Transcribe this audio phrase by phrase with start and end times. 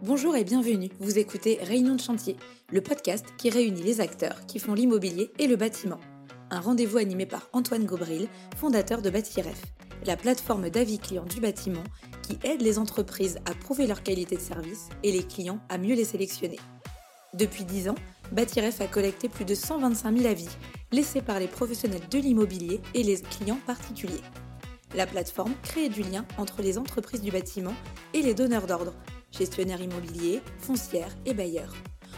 [0.00, 2.36] Bonjour et bienvenue, vous écoutez Réunion de chantier,
[2.70, 5.98] le podcast qui réunit les acteurs qui font l'immobilier et le bâtiment.
[6.50, 9.60] Un rendez-vous animé par Antoine Gobril, fondateur de Bâtiref,
[10.06, 11.82] la plateforme d'avis clients du bâtiment
[12.22, 15.96] qui aide les entreprises à prouver leur qualité de service et les clients à mieux
[15.96, 16.60] les sélectionner.
[17.34, 17.96] Depuis 10 ans,
[18.30, 20.48] Bâtiref a collecté plus de 125 000 avis
[20.92, 24.22] laissés par les professionnels de l'immobilier et les clients particuliers.
[24.94, 27.74] La plateforme crée du lien entre les entreprises du bâtiment
[28.14, 28.94] et les donneurs d'ordre
[29.30, 31.74] gestionnaires immobiliers, foncières et bailleurs,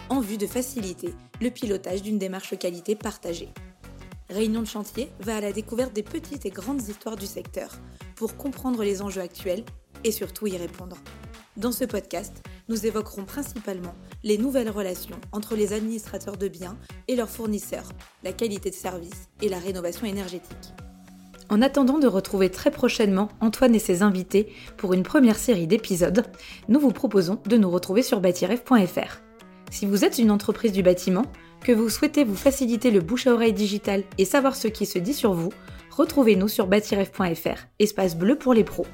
[0.09, 3.49] en vue de faciliter le pilotage d'une démarche qualité partagée.
[4.29, 7.71] Réunion de chantier va à la découverte des petites et grandes histoires du secteur
[8.15, 9.65] pour comprendre les enjeux actuels
[10.05, 10.97] et surtout y répondre.
[11.57, 17.17] Dans ce podcast, nous évoquerons principalement les nouvelles relations entre les administrateurs de biens et
[17.17, 17.91] leurs fournisseurs,
[18.23, 20.73] la qualité de service et la rénovation énergétique.
[21.51, 26.25] En attendant de retrouver très prochainement Antoine et ses invités pour une première série d'épisodes,
[26.69, 29.21] nous vous proposons de nous retrouver sur bâtiref.fr.
[29.69, 31.27] Si vous êtes une entreprise du bâtiment,
[31.65, 35.01] que vous souhaitez vous faciliter le bouche à oreille digital et savoir ce qui se
[35.01, 35.51] dit sur vous,
[35.91, 38.87] retrouvez-nous sur bâtiref.fr, espace bleu pour les pros.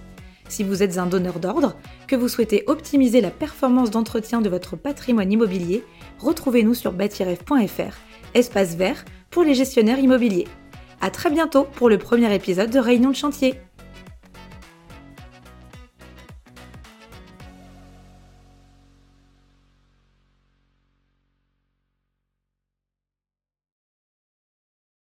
[0.48, 1.76] Si vous êtes un donneur d'ordre,
[2.08, 5.84] que vous souhaitez optimiser la performance d'entretien de votre patrimoine immobilier,
[6.20, 7.96] retrouvez-nous sur bâtiref.fr,
[8.32, 10.46] espace vert pour les gestionnaires immobiliers.
[11.00, 13.54] À très bientôt pour le premier épisode de Réunion de chantier.